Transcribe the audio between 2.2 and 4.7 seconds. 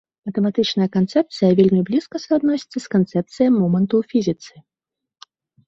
суадносіцца з канцэпцыяй моманту ў фізіцы.